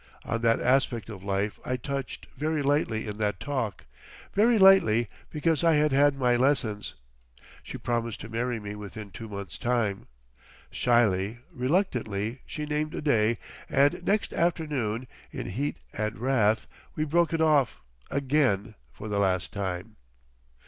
On 0.25 0.41
that 0.41 0.59
aspect 0.59 1.09
of 1.11 1.23
life 1.23 1.59
I 1.63 1.77
touched 1.77 2.25
very 2.35 2.63
lightly 2.63 3.05
in 3.07 3.19
that 3.19 3.39
talk, 3.39 3.85
very 4.33 4.57
lightly 4.57 5.09
because 5.29 5.63
I 5.63 5.75
had 5.75 5.91
had 5.91 6.17
my 6.17 6.35
lessons. 6.35 6.95
She 7.61 7.77
promised 7.77 8.19
to 8.21 8.27
marry 8.29 8.59
me 8.59 8.73
within 8.73 9.11
two 9.11 9.29
months' 9.29 9.59
time. 9.59 10.07
Shyly, 10.71 11.41
reluctantly, 11.53 12.41
she 12.47 12.65
named 12.65 12.95
a 12.95 13.01
day, 13.03 13.37
and 13.69 14.03
next 14.03 14.33
afternoon, 14.33 15.05
in 15.29 15.51
heat 15.51 15.77
and 15.93 16.17
wrath, 16.17 16.65
we 16.95 17.03
"broke 17.05 17.31
it 17.31 17.39
off" 17.39 17.79
again 18.09 18.73
for 18.91 19.07
the 19.07 19.19
last 19.19 19.53
time. 19.53 19.97